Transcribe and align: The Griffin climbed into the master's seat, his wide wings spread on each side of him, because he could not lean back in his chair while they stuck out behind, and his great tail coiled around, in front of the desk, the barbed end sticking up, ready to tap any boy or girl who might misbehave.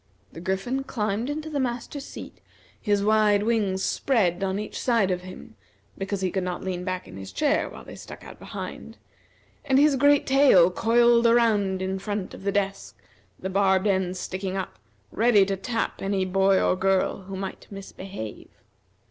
The 0.33 0.41
Griffin 0.41 0.83
climbed 0.83 1.29
into 1.29 1.47
the 1.47 1.59
master's 1.59 2.05
seat, 2.05 2.39
his 2.81 3.03
wide 3.03 3.43
wings 3.43 3.83
spread 3.83 4.43
on 4.43 4.57
each 4.57 4.79
side 4.81 5.11
of 5.11 5.21
him, 5.21 5.55
because 5.95 6.21
he 6.21 6.31
could 6.31 6.41
not 6.43 6.63
lean 6.63 6.83
back 6.83 7.07
in 7.07 7.17
his 7.17 7.31
chair 7.31 7.69
while 7.69 7.83
they 7.85 7.93
stuck 7.93 8.23
out 8.23 8.39
behind, 8.39 8.97
and 9.63 9.77
his 9.77 9.95
great 9.97 10.25
tail 10.25 10.71
coiled 10.71 11.27
around, 11.27 11.83
in 11.83 11.99
front 11.99 12.33
of 12.33 12.41
the 12.41 12.51
desk, 12.51 12.97
the 13.37 13.47
barbed 13.47 13.85
end 13.85 14.17
sticking 14.17 14.57
up, 14.57 14.79
ready 15.11 15.45
to 15.45 15.55
tap 15.55 16.01
any 16.01 16.25
boy 16.25 16.59
or 16.59 16.75
girl 16.75 17.21
who 17.25 17.35
might 17.35 17.67
misbehave. 17.69 18.49